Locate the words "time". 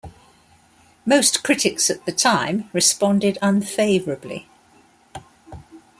2.11-2.67